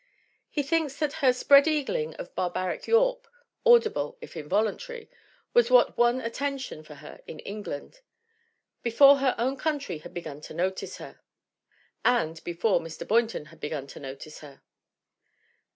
[0.49, 3.27] He thinks that "her spread eagling, her 'barbaric yawp/
[3.63, 5.11] audible if involuntary,"
[5.53, 7.99] was what won atten tion for her in England
[8.81, 11.19] "before her own country had begun to notice her."
[12.03, 13.07] And before Mr.
[13.07, 14.63] Boynton had begun to notice her.